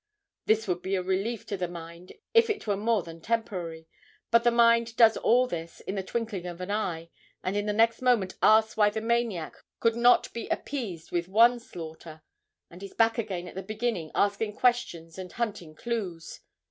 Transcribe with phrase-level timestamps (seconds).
[0.47, 3.87] This would be a relief to the mind if it were more than temporary;
[4.31, 7.11] but the mind does all this in the twinkling of an eye,
[7.43, 11.59] and in the next moment asks why the maniac could not be appeased with one
[11.59, 12.23] slaughter,
[12.67, 16.39] and is back again at the beginning, asking questions and hunting clues.